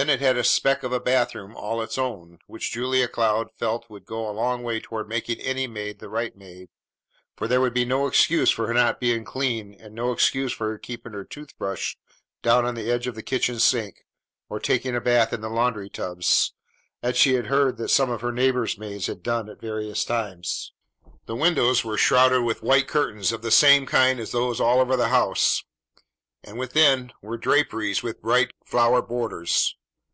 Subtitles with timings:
[0.00, 3.90] Then it had a speck of a bathroom all its own, which Julia Cloud felt
[3.90, 6.68] would go a long way toward making any maid the right maid,
[7.36, 10.68] for there would be no excuse for her not being clean and no excuse for
[10.70, 11.96] her keeping her tooth brush
[12.42, 14.06] down on the edge of the kitchen sink
[14.48, 16.52] or taking a bath in the laundry tubs,
[17.02, 20.72] as she had heard that some of her neighbors' maids had done at various times.
[21.26, 24.96] The windows were shrouded with white curtains of the same kind as those all over
[24.96, 25.64] the house,
[26.44, 29.74] and within were draperies with bright flower borders.